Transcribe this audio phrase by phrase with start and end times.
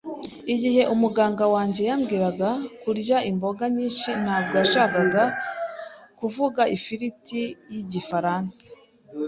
[0.53, 2.49] Igihe umuganga wanjye yambwiraga
[2.81, 5.23] kurya imboga nyinshi, ntabwo yashakaga
[6.19, 8.61] kuvuga ifiriti y Igifaransa.